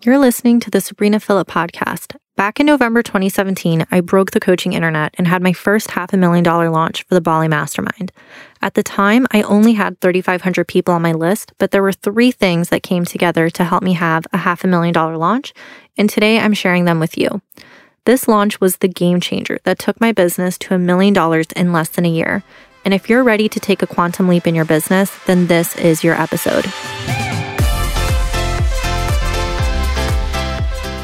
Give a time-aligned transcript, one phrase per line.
[0.00, 2.14] You're listening to the Sabrina Philipp podcast.
[2.36, 6.16] Back in November 2017, I broke the coaching internet and had my first half a
[6.16, 8.12] million dollar launch for the Bali Mastermind.
[8.62, 12.30] At the time, I only had 3,500 people on my list, but there were three
[12.30, 15.52] things that came together to help me have a half a million dollar launch,
[15.96, 17.42] and today I'm sharing them with you.
[18.04, 21.72] This launch was the game changer that took my business to a million dollars in
[21.72, 22.44] less than a year.
[22.84, 26.04] And if you're ready to take a quantum leap in your business, then this is
[26.04, 26.66] your episode.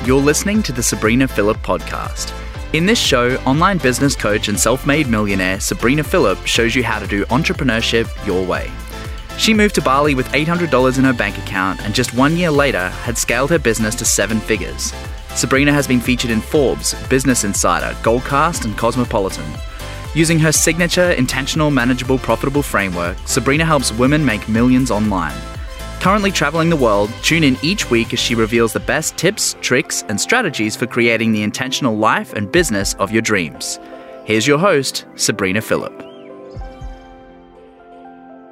[0.07, 2.35] You're listening to the Sabrina Philipp podcast.
[2.75, 6.99] In this show, online business coach and self made millionaire Sabrina Philipp shows you how
[6.99, 8.71] to do entrepreneurship your way.
[9.39, 12.91] She moved to Bali with $800 in her bank account and just one year later
[12.91, 14.93] had scaled her business to seven figures.
[15.31, 19.51] Sabrina has been featured in Forbes, Business Insider, Goldcast, and Cosmopolitan.
[20.15, 25.54] Using her signature intentional, manageable, profitable framework, Sabrina helps women make millions online.
[26.05, 30.05] Currently traveling the world, tune in each week as she reveals the best tips, tricks,
[30.11, 33.81] and strategies for creating the intentional life and business of your dreams.
[34.27, 36.04] Here's your host, Sabrina Philipp.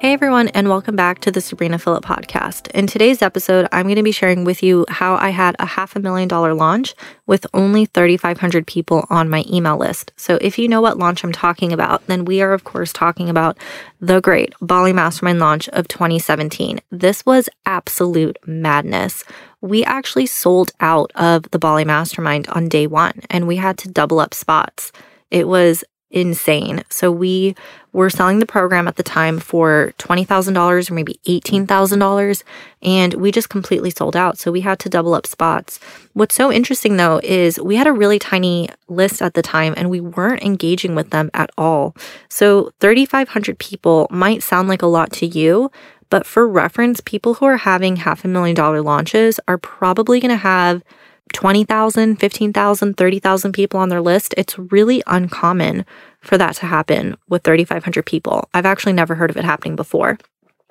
[0.03, 2.69] Hey everyone, and welcome back to the Sabrina Philipp podcast.
[2.71, 5.95] In today's episode, I'm going to be sharing with you how I had a half
[5.95, 6.93] a million dollar launch
[7.25, 10.11] with only 3,500 people on my email list.
[10.17, 13.29] So, if you know what launch I'm talking about, then we are, of course, talking
[13.29, 13.57] about
[14.01, 16.81] the great Bali Mastermind launch of 2017.
[16.91, 19.23] This was absolute madness.
[19.61, 23.87] We actually sold out of the Bali Mastermind on day one, and we had to
[23.89, 24.91] double up spots.
[25.31, 26.83] It was insane.
[26.89, 27.55] So we
[27.91, 32.43] were selling the program at the time for $20,000 or maybe $18,000
[32.81, 34.37] and we just completely sold out.
[34.37, 35.79] So we had to double up spots.
[36.13, 39.89] What's so interesting though is we had a really tiny list at the time and
[39.89, 41.95] we weren't engaging with them at all.
[42.29, 45.71] So 3,500 people might sound like a lot to you,
[46.09, 50.29] but for reference, people who are having half a million dollar launches are probably going
[50.29, 50.83] to have
[51.33, 55.85] 20,000, 15,000, 30,000 people on their list, it's really uncommon
[56.21, 58.47] for that to happen with 3,500 people.
[58.53, 60.17] I've actually never heard of it happening before.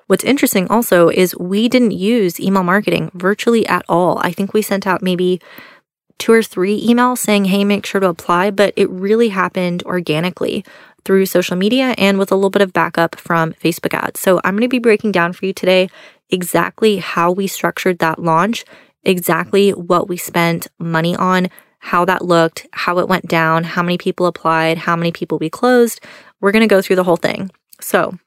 [0.07, 4.19] What's interesting also is we didn't use email marketing virtually at all.
[4.19, 5.39] I think we sent out maybe
[6.17, 10.65] two or three emails saying, hey, make sure to apply, but it really happened organically
[11.05, 14.19] through social media and with a little bit of backup from Facebook ads.
[14.19, 15.89] So I'm going to be breaking down for you today
[16.29, 18.65] exactly how we structured that launch
[19.03, 21.49] exactly what we spent money on,
[21.79, 25.49] how that looked, how it went down, how many people applied, how many people we
[25.49, 25.99] closed.
[26.39, 27.51] We're going to go through the whole thing.
[27.81, 28.17] So,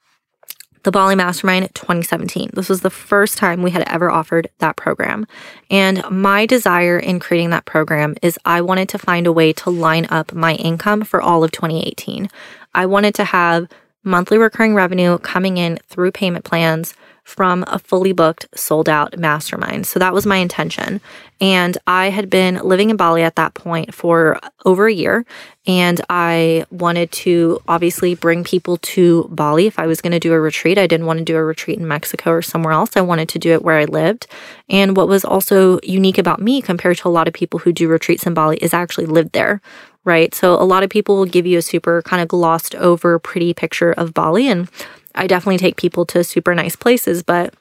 [0.87, 2.51] the Bali Mastermind 2017.
[2.53, 5.27] This was the first time we had ever offered that program.
[5.69, 9.71] And my desire in creating that program is I wanted to find a way to
[9.71, 12.31] line up my income for all of 2018.
[12.73, 13.69] I wanted to have
[14.05, 16.95] monthly recurring revenue coming in through payment plans
[17.27, 19.85] from a fully booked, sold out mastermind.
[19.85, 21.01] So that was my intention.
[21.41, 25.27] And I had been living in Bali at that point for over a year.
[25.67, 29.67] And I wanted to obviously bring people to Bali.
[29.67, 31.81] If I was going to do a retreat, I didn't want to do a retreat
[31.81, 32.97] in Mexico or somewhere else.
[32.97, 34.29] I wanted to do it where I lived.
[34.69, 37.89] And what was also unique about me compared to a lot of people who do
[37.89, 39.61] retreats in Bali is I actually lived there
[40.05, 40.37] right?
[40.37, 43.53] So a lot of people will give you a super kind of glossed over pretty
[43.53, 44.69] picture of Bali and
[45.17, 47.55] I definitely take people to super nice places, but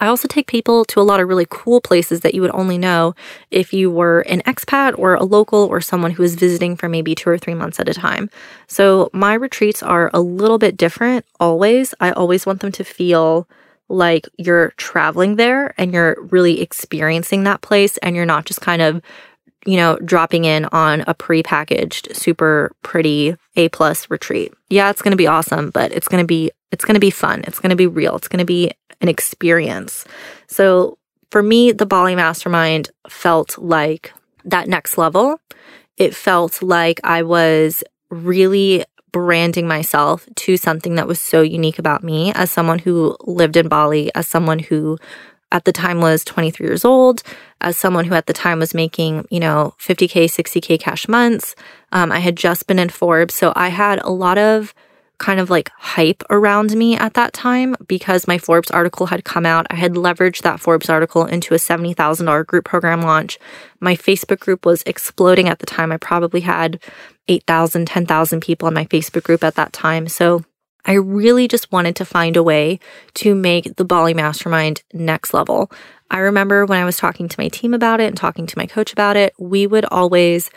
[0.00, 2.78] I also take people to a lot of really cool places that you would only
[2.78, 3.14] know
[3.50, 7.14] if you were an expat or a local or someone who is visiting for maybe
[7.14, 8.28] two or three months at a time.
[8.66, 11.94] So my retreats are a little bit different always.
[12.00, 13.48] I always want them to feel
[13.88, 18.82] like you're traveling there and you're really experiencing that place and you're not just kind
[18.82, 19.00] of
[19.66, 24.52] you know, dropping in on a pre-packaged, super pretty A plus retreat.
[24.68, 27.44] Yeah, it's gonna be awesome, but it's gonna be it's gonna be fun.
[27.46, 28.16] It's gonna be real.
[28.16, 30.04] It's gonna be an experience.
[30.46, 30.98] So
[31.30, 34.12] for me, the Bali Mastermind felt like
[34.44, 35.40] that next level.
[35.96, 42.02] It felt like I was really branding myself to something that was so unique about
[42.02, 44.98] me as someone who lived in Bali, as someone who
[45.54, 47.22] at the time was 23 years old,
[47.60, 51.54] as someone who at the time was making, you know, 50K, 60K cash months.
[51.92, 53.34] Um, I had just been in Forbes.
[53.34, 54.74] So I had a lot of
[55.18, 59.46] kind of like hype around me at that time because my Forbes article had come
[59.46, 59.64] out.
[59.70, 63.38] I had leveraged that Forbes article into a $70,000 group program launch.
[63.78, 65.92] My Facebook group was exploding at the time.
[65.92, 66.80] I probably had
[67.28, 70.08] 8,000, 10,000 people in my Facebook group at that time.
[70.08, 70.44] So
[70.84, 72.78] I really just wanted to find a way
[73.14, 75.70] to make the Bali Mastermind next level.
[76.10, 78.66] I remember when I was talking to my team about it and talking to my
[78.66, 80.50] coach about it, we would always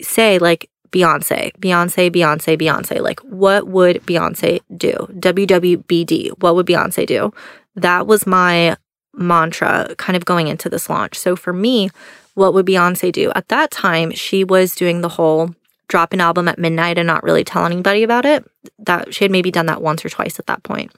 [0.00, 3.00] say, like, Beyonce, Beyonce, Beyonce, Beyonce.
[3.00, 4.92] Like, what would Beyonce do?
[4.92, 7.32] WWBD, what would Beyonce do?
[7.74, 8.76] That was my
[9.14, 11.18] mantra kind of going into this launch.
[11.18, 11.90] So for me,
[12.34, 13.32] what would Beyonce do?
[13.34, 15.54] At that time, she was doing the whole
[15.92, 18.50] drop an album at midnight and not really tell anybody about it.
[18.78, 20.90] That she had maybe done that once or twice at that point.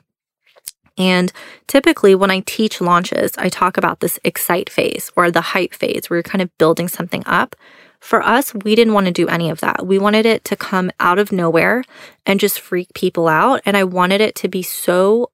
[0.96, 1.32] And
[1.66, 6.08] typically, when I teach launches, I talk about this excite phase or the hype phase
[6.08, 7.56] where you're kind of building something up.
[7.98, 9.84] For us, we didn't want to do any of that.
[9.84, 11.82] We wanted it to come out of nowhere
[12.24, 13.62] and just freak people out.
[13.66, 15.32] And I wanted it to be so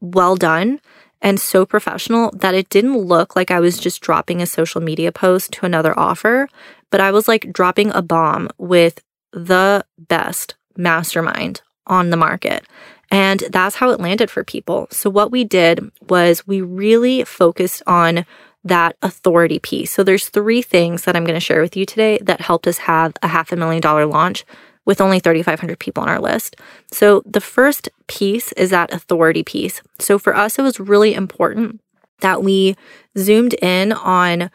[0.00, 0.80] well done
[1.20, 5.10] and so professional that it didn't look like I was just dropping a social media
[5.10, 6.48] post to another offer,
[6.90, 9.02] but I was like dropping a bomb with
[9.32, 12.66] the best mastermind on the market.
[13.10, 14.86] And that's how it landed for people.
[14.90, 18.24] So, what we did was we really focused on
[18.62, 19.90] that authority piece.
[19.90, 22.78] So, there's three things that I'm going to share with you today that helped us
[22.78, 24.44] have a half a million dollar launch
[24.86, 26.56] with only 3,500 people on our list.
[26.90, 29.82] So the first piece is that authority piece.
[29.98, 31.80] So for us, it was really important
[32.20, 32.76] that we
[33.16, 34.50] zoomed in on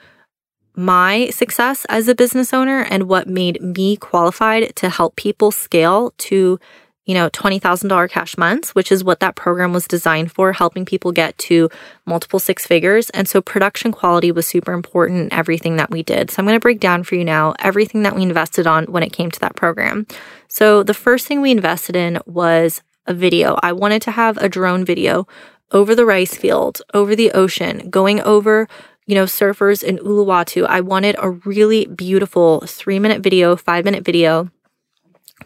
[0.77, 6.13] my success as a business owner and what made me qualified to help people scale
[6.17, 6.59] to
[7.05, 11.11] you know, $20,000 cash months, which is what that program was designed for, helping people
[11.11, 11.69] get to
[12.05, 13.11] multiple six figures.
[13.11, 16.31] And so production quality was super important in everything that we did.
[16.31, 19.03] So I'm going to break down for you now everything that we invested on when
[19.03, 20.07] it came to that program.
[20.47, 23.59] So the first thing we invested in was a video.
[23.61, 25.27] I wanted to have a drone video
[25.71, 28.67] over the rice field, over the ocean, going over
[29.05, 30.65] you know, surfers in Uluwatu.
[30.65, 34.49] I wanted a really beautiful three minute video, five minute video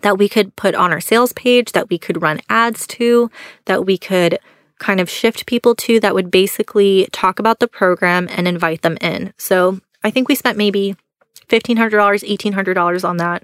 [0.02, 3.30] that we could put on our sales page, that we could run ads to,
[3.66, 4.40] that we could
[4.78, 8.98] kind of shift people to that would basically talk about the program and invite them
[9.02, 9.34] in.
[9.38, 10.96] So I think we spent maybe
[11.50, 13.44] $1,500, $1,800 on that.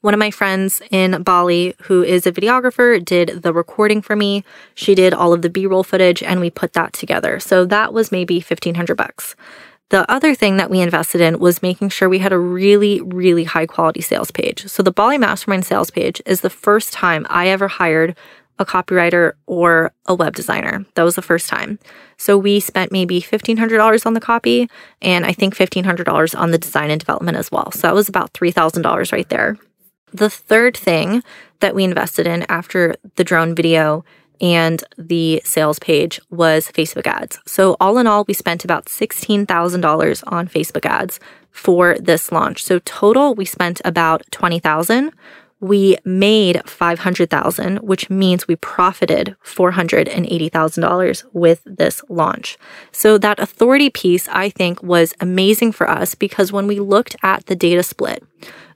[0.00, 4.44] One of my friends in Bali, who is a videographer, did the recording for me.
[4.74, 7.40] She did all of the B roll footage and we put that together.
[7.40, 9.36] So that was maybe 1500 bucks.
[9.90, 13.44] The other thing that we invested in was making sure we had a really, really
[13.44, 14.66] high quality sales page.
[14.66, 18.16] So the Bali Mastermind sales page is the first time I ever hired
[18.58, 20.84] a copywriter or a web designer.
[20.94, 21.78] That was the first time.
[22.16, 24.68] So we spent maybe $1,500 on the copy
[25.02, 27.70] and I think $1,500 on the design and development as well.
[27.72, 29.58] So that was about $3,000 right there.
[30.12, 31.22] The third thing
[31.60, 34.04] that we invested in after the drone video
[34.40, 37.38] and the sales page was Facebook ads.
[37.46, 41.18] So, all in all, we spent about $16,000 on Facebook ads
[41.50, 42.62] for this launch.
[42.62, 45.12] So, total, we spent about 20000
[45.60, 52.58] we made 500,000, which means we profited $480,000 with this launch.
[52.92, 57.46] So that authority piece I think was amazing for us because when we looked at
[57.46, 58.22] the data split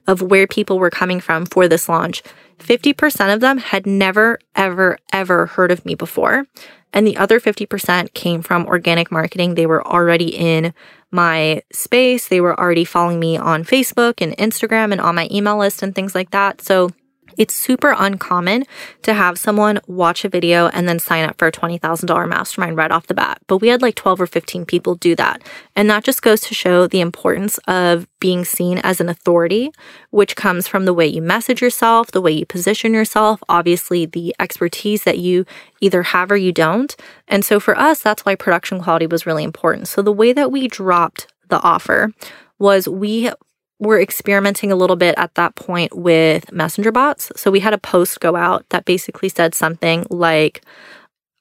[0.07, 2.23] of where people were coming from for this launch,
[2.57, 6.45] 50% of them had never, ever, ever heard of me before.
[6.93, 9.55] And the other 50% came from organic marketing.
[9.55, 10.73] They were already in
[11.11, 12.27] my space.
[12.27, 15.93] They were already following me on Facebook and Instagram and on my email list and
[15.93, 16.61] things like that.
[16.61, 16.89] So
[17.37, 18.65] it's super uncommon
[19.03, 22.91] to have someone watch a video and then sign up for a $20,000 mastermind right
[22.91, 23.39] off the bat.
[23.47, 25.41] But we had like 12 or 15 people do that.
[25.75, 29.71] And that just goes to show the importance of being seen as an authority,
[30.11, 34.35] which comes from the way you message yourself, the way you position yourself, obviously the
[34.39, 35.45] expertise that you
[35.79, 36.95] either have or you don't.
[37.27, 39.87] And so for us, that's why production quality was really important.
[39.87, 42.13] So the way that we dropped the offer
[42.59, 43.29] was we
[43.81, 47.31] were experimenting a little bit at that point with messenger bots.
[47.35, 50.61] So we had a post go out that basically said something like,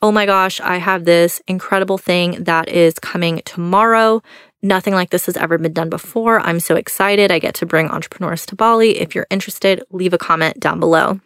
[0.03, 4.23] Oh my gosh, I have this incredible thing that is coming tomorrow.
[4.63, 6.41] Nothing like this has ever been done before.
[6.41, 7.31] I'm so excited.
[7.31, 8.99] I get to bring entrepreneurs to Bali.
[8.99, 11.21] If you're interested, leave a comment down below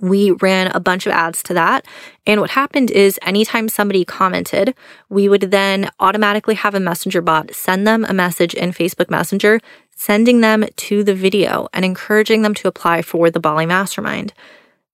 [0.00, 1.84] we ran a bunch of ads to that.
[2.26, 4.74] And what happened is anytime somebody commented,
[5.08, 9.60] we would then automatically have a messenger bot send them a message in Facebook Messenger,
[9.98, 14.32] sending them to the video and encouraging them to apply for the Bali Mastermind.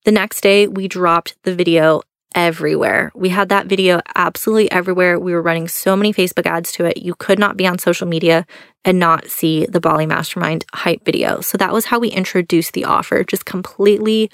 [0.04, 2.02] The next day, we dropped the video
[2.34, 3.12] everywhere.
[3.14, 5.20] We had that video absolutely everywhere.
[5.20, 6.96] We were running so many Facebook ads to it.
[6.96, 8.46] You could not be on social media
[8.82, 11.42] and not see the Bali Mastermind hype video.
[11.42, 14.30] So that was how we introduced the offer, just completely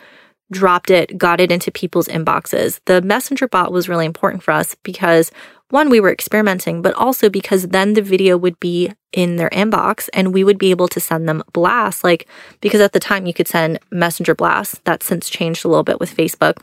[0.52, 2.80] dropped it, got it into people's inboxes.
[2.86, 5.32] The messenger bot was really important for us because
[5.70, 10.08] one, we were experimenting, but also because then the video would be in their inbox
[10.12, 12.04] and we would be able to send them blasts.
[12.04, 12.26] Like,
[12.60, 14.80] because at the time you could send messenger blasts.
[14.84, 16.58] That's since changed a little bit with Facebook.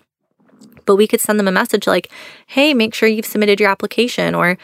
[0.86, 2.10] But we could send them a message like,
[2.48, 4.58] hey, make sure you've submitted your application or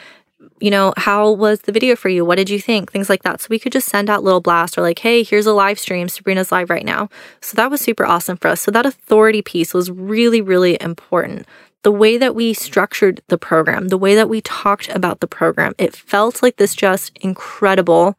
[0.60, 2.24] you know, how was the video for you?
[2.24, 2.92] What did you think?
[2.92, 3.42] Things like that.
[3.42, 6.08] So we could just send out little blasts or like, hey, here's a live stream.
[6.08, 7.10] Sabrina's live right now.
[7.42, 8.62] So that was super awesome for us.
[8.62, 11.46] So that authority piece was really, really important.
[11.84, 15.74] The way that we structured the program, the way that we talked about the program,
[15.78, 18.18] it felt like this just incredible,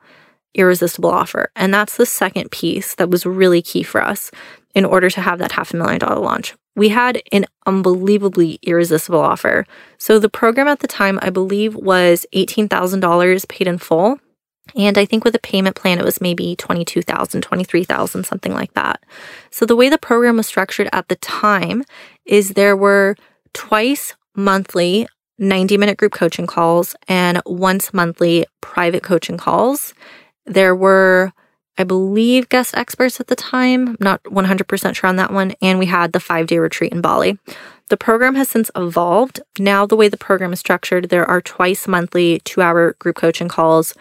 [0.55, 1.51] irresistible offer.
[1.57, 4.31] And that's the second piece that was really key for us
[4.75, 6.55] in order to have that half a million dollar launch.
[6.77, 9.67] We had an unbelievably irresistible offer.
[9.97, 14.19] So the program at the time, I believe, was $18,000 paid in full.
[14.75, 19.05] And I think with a payment plan, it was maybe 22,000, 23,000, something like that.
[19.51, 21.85] So the way the program was structured at the time
[22.25, 23.15] is there were
[23.55, 25.07] twice monthly
[25.39, 29.95] 90 minute group coaching calls and once monthly private coaching calls.
[30.47, 31.33] There were,
[31.79, 33.89] I believe, guest experts at the time.
[33.89, 35.55] I'm not 100% sure on that one.
[35.61, 37.39] And we had the five day retreat in Bali.
[37.89, 39.41] The program has since evolved.
[39.59, 43.49] Now, the way the program is structured, there are twice monthly two hour group coaching
[43.49, 43.95] calls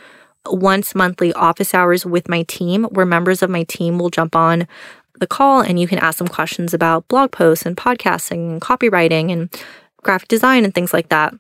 [0.46, 4.68] once monthly office hours with my team where members of my team will jump on
[5.20, 9.32] the call and you can ask them questions about blog posts and podcasting and copywriting
[9.32, 9.50] and
[10.02, 11.34] graphic design and things like that,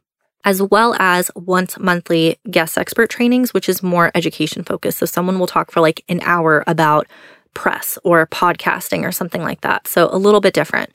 [0.45, 4.99] as well as once monthly guest expert trainings, which is more education focused.
[4.99, 7.07] So someone will talk for like an hour about
[7.53, 9.87] press or podcasting or something like that.
[9.87, 10.91] So a little bit different.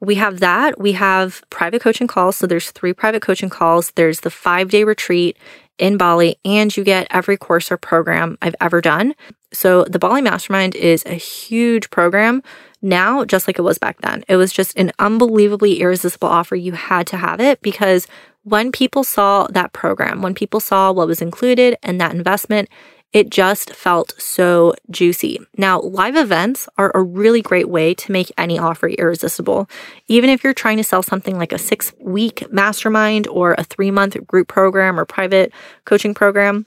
[0.00, 0.80] We have that.
[0.80, 2.36] We have private coaching calls.
[2.36, 3.92] So there's three private coaching calls.
[3.92, 5.36] There's the five day retreat
[5.78, 9.14] in Bali, and you get every course or program I've ever done.
[9.52, 12.42] So the Bali Mastermind is a huge program
[12.80, 14.24] now, just like it was back then.
[14.28, 16.56] It was just an unbelievably irresistible offer.
[16.56, 18.06] You had to have it because
[18.44, 22.68] when people saw that program, when people saw what was included and that investment,
[23.12, 25.38] it just felt so juicy.
[25.58, 29.68] Now, live events are a really great way to make any offer irresistible.
[30.08, 33.90] Even if you're trying to sell something like a six week mastermind or a three
[33.90, 35.52] month group program or private
[35.84, 36.66] coaching program,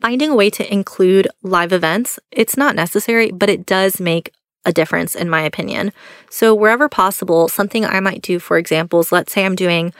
[0.00, 4.32] finding a way to include live events, it's not necessary, but it does make
[4.64, 5.92] a difference in my opinion.
[6.30, 9.92] So wherever possible, something I might do, for example, is let's say I'm doing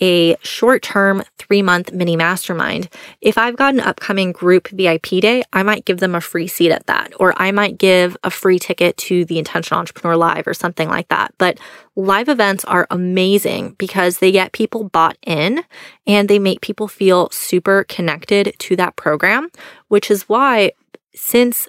[0.00, 2.88] a short term three month mini mastermind.
[3.20, 6.70] If I've got an upcoming group VIP day, I might give them a free seat
[6.70, 10.54] at that, or I might give a free ticket to the Intentional Entrepreneur Live or
[10.54, 11.34] something like that.
[11.38, 11.58] But
[11.96, 15.64] live events are amazing because they get people bought in
[16.06, 19.50] and they make people feel super connected to that program,
[19.88, 20.72] which is why
[21.14, 21.68] since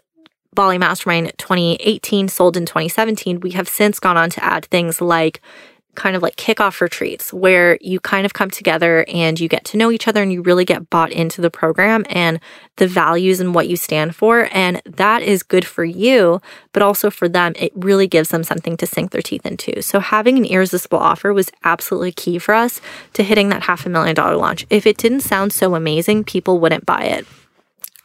[0.54, 5.42] Bali Mastermind 2018 sold in 2017, we have since gone on to add things like
[5.96, 9.78] kind of like kickoff retreats where you kind of come together and you get to
[9.78, 12.40] know each other and you really get bought into the program and
[12.78, 14.48] the values and what you stand for.
[14.52, 18.78] And that is good for you, but also for them, it really gives them something
[18.78, 19.82] to sink their teeth into.
[19.82, 22.80] So having an irresistible offer was absolutely key for us
[23.14, 24.66] to hitting that half a million dollar launch.
[24.70, 27.28] If it didn't sound so amazing, people wouldn't buy it.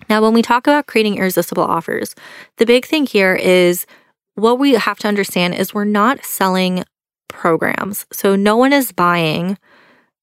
[0.09, 2.15] Now, when we talk about creating irresistible offers,
[2.59, 3.87] the big thing here is
[4.35, 6.85] what we have to understand is we're not selling
[7.29, 8.07] programs.
[8.13, 9.59] So no one is buying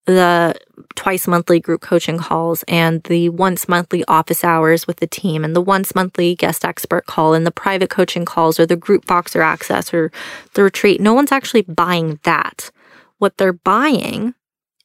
[0.06, 0.54] the
[0.96, 5.56] twice monthly group coaching calls and the once monthly office hours with the team and
[5.56, 9.42] the once monthly guest expert call and the private coaching calls or the group Voxer
[9.42, 10.12] access or
[10.56, 11.00] the retreat.
[11.00, 12.70] No one's actually buying that.
[13.20, 14.34] What they're buying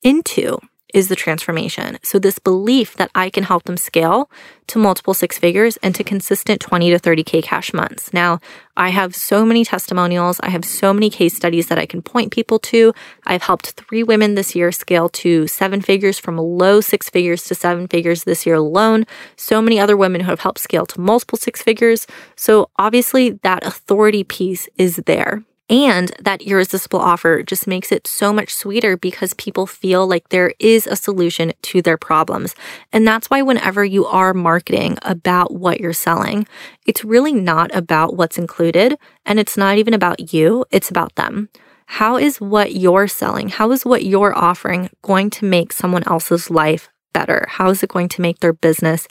[0.03, 0.59] into
[0.95, 1.99] is the transformation.
[2.03, 4.31] So, this belief that I can help them scale
[4.69, 8.13] to multiple six figures and to consistent 20 to 30K cash months.
[8.13, 8.41] Now,
[8.77, 10.41] I have so many testimonials.
[10.41, 12.93] I have so many case studies that I can point people to.
[13.27, 17.55] I've helped three women this year scale to seven figures from low six figures to
[17.55, 19.05] seven figures this year alone.
[19.37, 22.07] So many other women who have helped scale to multiple six figures.
[22.37, 25.45] So, obviously, that authority piece is there.
[25.71, 30.55] And that irresistible offer just makes it so much sweeter because people feel like there
[30.59, 32.55] is a solution to their problems.
[32.91, 36.47] And that's why whenever you are marketing about what you're selling,
[36.87, 38.97] it's really not about what's included
[39.27, 41.51] and it's not even about you, it's about them.
[41.85, 46.51] How is what you're selling, how is what you're offering going to make someone else's
[46.51, 47.47] life better?
[47.49, 49.07] How is it going to make their business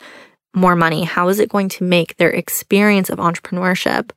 [0.56, 1.04] more money?
[1.04, 4.12] How is it going to make their experience of entrepreneurship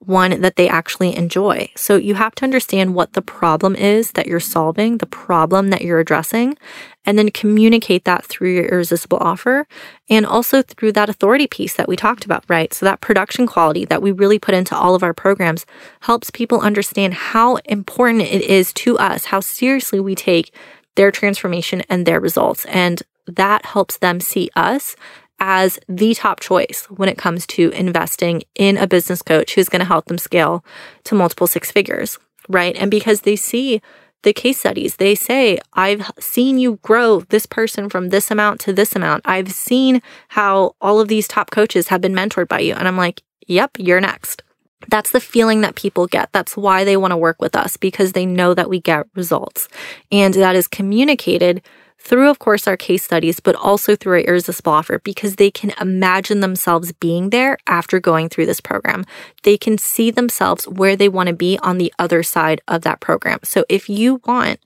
[0.00, 1.70] one that they actually enjoy.
[1.74, 5.82] So you have to understand what the problem is that you're solving, the problem that
[5.82, 6.58] you're addressing,
[7.06, 9.66] and then communicate that through your irresistible offer
[10.10, 12.74] and also through that authority piece that we talked about, right?
[12.74, 15.64] So that production quality that we really put into all of our programs
[16.00, 20.52] helps people understand how important it is to us, how seriously we take
[20.96, 22.66] their transformation and their results.
[22.66, 24.94] And that helps them see us
[25.38, 29.80] as the top choice when it comes to investing in a business coach who's going
[29.80, 30.64] to help them scale
[31.04, 32.74] to multiple six figures, right?
[32.76, 33.82] And because they see
[34.22, 38.72] the case studies, they say, I've seen you grow this person from this amount to
[38.72, 39.22] this amount.
[39.24, 42.74] I've seen how all of these top coaches have been mentored by you.
[42.74, 44.42] And I'm like, yep, you're next.
[44.88, 46.32] That's the feeling that people get.
[46.32, 49.68] That's why they want to work with us because they know that we get results.
[50.10, 51.62] And that is communicated
[51.98, 55.72] through, of course, our case studies, but also through our irresistible offer because they can
[55.80, 59.04] imagine themselves being there after going through this program.
[59.42, 63.00] They can see themselves where they want to be on the other side of that
[63.00, 63.40] program.
[63.42, 64.60] So if you want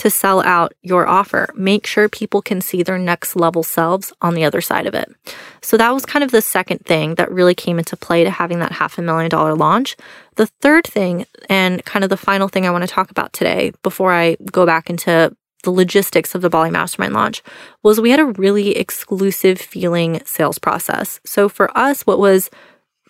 [0.00, 1.50] to sell out your offer.
[1.54, 5.12] Make sure people can see their next level selves on the other side of it.
[5.60, 8.60] So that was kind of the second thing that really came into play to having
[8.60, 9.98] that half a million dollar launch.
[10.36, 13.72] The third thing, and kind of the final thing I want to talk about today
[13.82, 17.42] before I go back into the logistics of the Bali Mastermind launch
[17.82, 21.20] was we had a really exclusive feeling sales process.
[21.24, 22.50] So for us, what was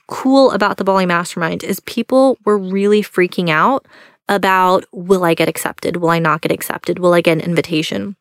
[0.09, 3.87] cool about the Bali Mastermind is people were really freaking out
[4.29, 5.97] about will I get accepted?
[5.97, 6.99] Will I not get accepted?
[6.99, 8.17] Will I get an invitation?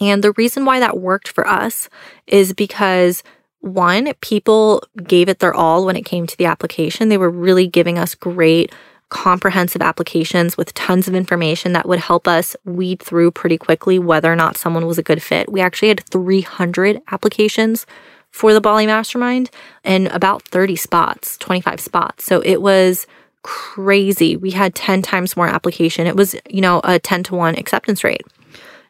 [0.00, 1.88] And the reason why that worked for us
[2.26, 3.22] is because
[3.60, 7.08] one, people gave it their all when it came to the application.
[7.08, 8.72] They were really giving us great,
[9.10, 14.30] comprehensive applications with tons of information that would help us weed through pretty quickly whether
[14.30, 15.50] or not someone was a good fit.
[15.50, 17.86] We actually had 300 applications
[18.30, 19.50] for the Bali Mastermind
[19.84, 22.24] and about 30 spots, 25 spots.
[22.24, 23.06] So it was
[23.42, 24.36] crazy.
[24.36, 26.06] We had 10 times more application.
[26.06, 28.26] It was, you know, a 10 to 1 acceptance rate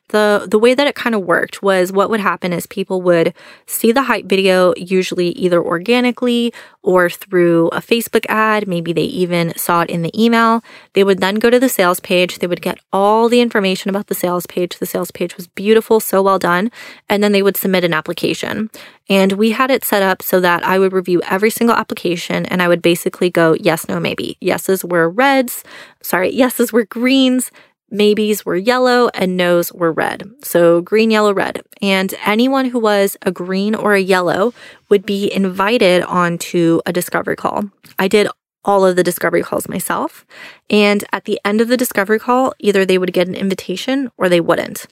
[0.09, 3.35] the the way that it kind of worked was what would happen is people would
[3.67, 8.67] see the hype video usually either organically or through a Facebook ad.
[8.67, 10.63] Maybe they even saw it in the email.
[10.95, 12.39] They would then go to the sales page.
[12.39, 14.79] They would get all the information about the sales page.
[14.79, 16.71] The sales page was beautiful so well done.
[17.09, 18.71] And then they would submit an application.
[19.11, 22.63] And we had it set up so that I would review every single application and
[22.63, 24.39] I would basically go yes no maybe.
[24.41, 25.65] Yeses were reds.
[26.03, 27.51] Sorry yeses were greens
[27.91, 30.31] maybes were yellow and no's were red.
[30.43, 31.63] So green, yellow, red.
[31.81, 34.53] And anyone who was a green or a yellow
[34.89, 37.71] would be invited onto a discovery call.
[37.99, 38.29] I did
[38.65, 40.27] all of the discovery calls myself.
[40.69, 44.29] And at the end of the discovery call, either they would get an invitation or
[44.29, 44.87] they wouldn't.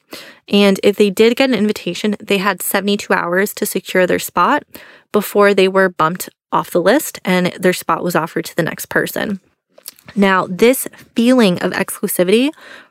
[0.49, 4.63] And if they did get an invitation, they had 72 hours to secure their spot
[5.13, 8.87] before they were bumped off the list and their spot was offered to the next
[8.87, 9.41] person.
[10.15, 12.51] Now, this feeling of exclusivity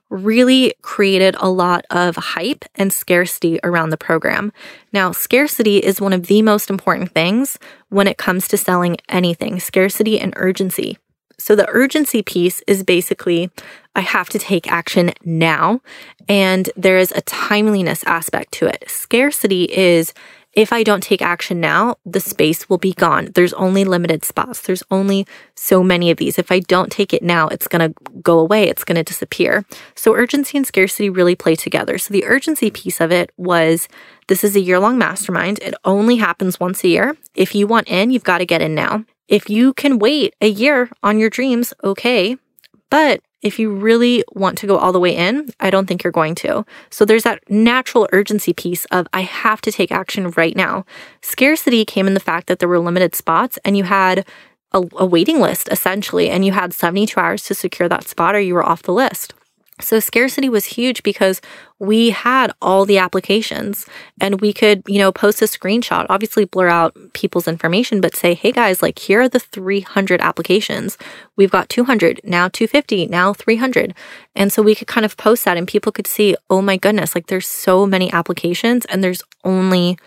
[0.09, 4.51] really created a lot of hype and scarcity around the program.
[4.93, 7.57] Now, scarcity is one of the most important things
[7.89, 10.97] when it comes to selling anything scarcity and urgency.
[11.37, 13.49] So, the urgency piece is basically
[13.95, 15.81] I have to take action now,
[16.27, 18.85] and there is a timeliness aspect to it.
[18.87, 20.13] Scarcity is
[20.55, 23.29] if I don't take action now, the space will be gone.
[23.35, 24.61] There's only limited spots.
[24.61, 26.39] There's only so many of these.
[26.39, 28.69] If I don't take it now, it's going to go away.
[28.69, 29.65] It's going to disappear.
[29.95, 31.97] So urgency and scarcity really play together.
[31.97, 33.89] So the urgency piece of it was
[34.27, 35.59] this is a year long mastermind.
[35.59, 37.17] It only happens once a year.
[37.35, 39.03] If you want in, you've got to get in now.
[39.27, 42.37] If you can wait a year on your dreams, okay.
[42.89, 46.11] But if you really want to go all the way in, I don't think you're
[46.11, 46.65] going to.
[46.89, 50.83] So there's that natural urgency piece of I have to take action right now.
[51.21, 54.25] Scarcity came in the fact that there were limited spots and you had
[54.71, 58.39] a, a waiting list essentially, and you had 72 hours to secure that spot or
[58.39, 59.35] you were off the list.
[59.81, 61.41] So scarcity was huge because
[61.79, 63.85] we had all the applications
[64.21, 68.35] and we could, you know, post a screenshot, obviously blur out people's information, but say,
[68.35, 70.97] hey guys, like here are the 300 applications.
[71.35, 73.93] We've got 200, now 250, now 300.
[74.33, 77.13] And so we could kind of post that and people could see, oh my goodness,
[77.13, 79.97] like there's so many applications and there's only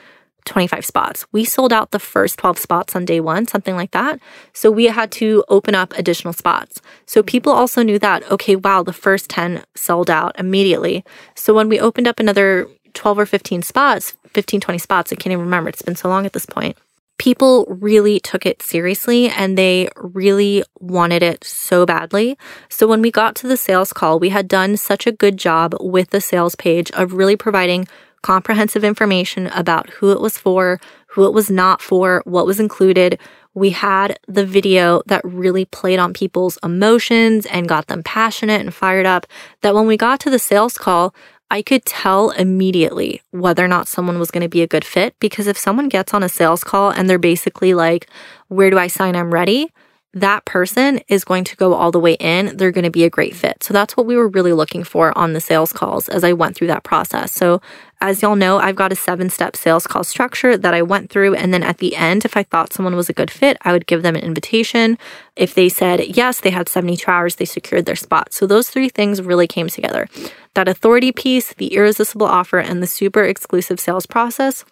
[0.48, 1.26] 25 spots.
[1.30, 4.18] We sold out the first 12 spots on day one, something like that.
[4.52, 6.80] So we had to open up additional spots.
[7.06, 11.04] So people also knew that, okay, wow, the first 10 sold out immediately.
[11.36, 15.32] So when we opened up another 12 or 15 spots, 15, 20 spots, I can't
[15.32, 16.76] even remember, it's been so long at this point.
[17.18, 22.38] People really took it seriously and they really wanted it so badly.
[22.68, 25.74] So, when we got to the sales call, we had done such a good job
[25.80, 27.88] with the sales page of really providing
[28.22, 33.18] comprehensive information about who it was for, who it was not for, what was included.
[33.54, 38.74] We had the video that really played on people's emotions and got them passionate and
[38.74, 39.26] fired up.
[39.62, 41.14] That when we got to the sales call,
[41.50, 45.14] I could tell immediately whether or not someone was going to be a good fit
[45.18, 48.08] because if someone gets on a sales call and they're basically like,
[48.48, 49.16] Where do I sign?
[49.16, 49.72] I'm ready
[50.14, 52.56] that person is going to go all the way in.
[52.56, 53.62] They're going to be a great fit.
[53.62, 56.56] So that's what we were really looking for on the sales calls as I went
[56.56, 57.32] through that process.
[57.32, 57.60] So,
[58.00, 61.34] as y'all know, I've got a seven step sales call structure that I went through.
[61.34, 63.86] And then at the end, if I thought someone was a good fit, I would
[63.86, 64.98] give them an invitation.
[65.36, 68.32] If they said yes, they had 72 hours, they secured their spot.
[68.32, 70.08] So those three things really came together
[70.54, 74.64] that authority piece, the irresistible offer, and the super exclusive sales process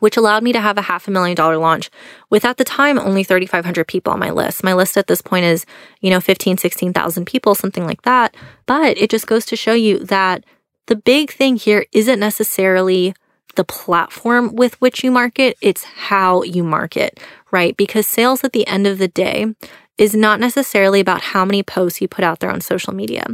[0.00, 1.88] which allowed me to have a half a million dollar launch
[2.28, 4.64] with at the time only 3,500 people on my list.
[4.64, 5.64] My list at this point is,
[6.00, 8.34] you know, 15, 16,000 people, something like that.
[8.66, 10.44] But it just goes to show you that
[10.86, 13.14] the big thing here isn't necessarily
[13.56, 17.20] the platform with which you market, it's how you market,
[17.50, 17.76] right?
[17.76, 19.54] Because sales at the end of the day
[19.96, 23.24] is not necessarily about how many posts you put out there on social media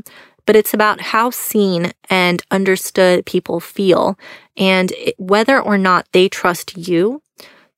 [0.50, 4.18] but it's about how seen and understood people feel
[4.56, 7.22] and whether or not they trust you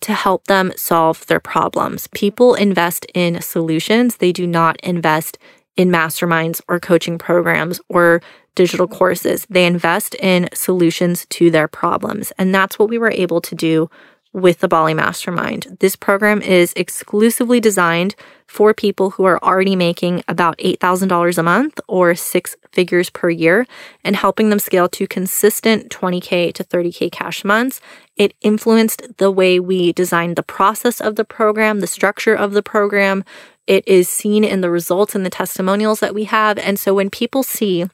[0.01, 2.07] to help them solve their problems.
[2.09, 5.37] People invest in solutions, they do not invest
[5.77, 8.23] in masterminds or coaching programs or
[8.55, 9.47] digital courses.
[9.49, 12.33] They invest in solutions to their problems.
[12.39, 13.91] And that's what we were able to do
[14.33, 15.77] with the Bali Mastermind.
[15.81, 18.15] This program is exclusively designed
[18.47, 23.67] for people who are already making about $8,000 a month or six figures per year
[24.05, 27.81] and helping them scale to consistent 20K to 30K cash months.
[28.17, 32.63] It influenced the way we designed the process of the program, the structure of the
[32.63, 33.25] program.
[33.67, 36.59] It is seen in the results and the testimonials that we have.
[36.59, 37.87] And so when people see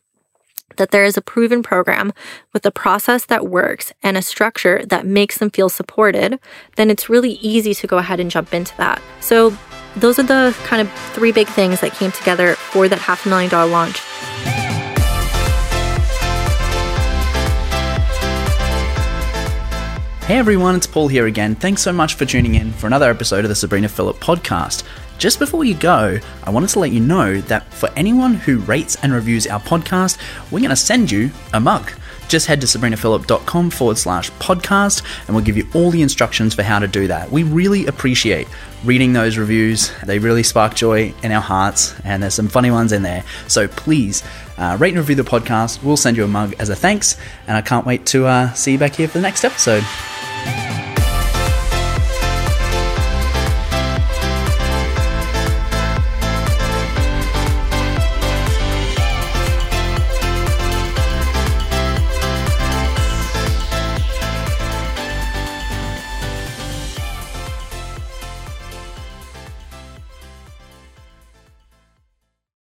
[0.76, 2.12] that there is a proven program
[2.52, 6.38] with a process that works and a structure that makes them feel supported,
[6.76, 9.02] then it's really easy to go ahead and jump into that.
[9.20, 9.56] So,
[9.96, 13.28] those are the kind of three big things that came together for that half a
[13.28, 13.98] million dollar launch.
[20.28, 21.54] Hey everyone, it's Paul here again.
[21.54, 24.84] Thanks so much for tuning in for another episode of the Sabrina Philipp podcast.
[25.18, 28.96] Just before you go, I wanted to let you know that for anyone who rates
[29.02, 30.16] and reviews our podcast,
[30.52, 31.90] we're going to send you a mug.
[32.28, 36.62] Just head to sabrinaphilipp.com forward slash podcast and we'll give you all the instructions for
[36.62, 37.32] how to do that.
[37.32, 38.46] We really appreciate
[38.84, 39.90] reading those reviews.
[40.04, 43.24] They really spark joy in our hearts and there's some funny ones in there.
[43.48, 44.22] So please
[44.56, 45.82] uh, rate and review the podcast.
[45.82, 48.72] We'll send you a mug as a thanks and I can't wait to uh, see
[48.72, 49.84] you back here for the next episode.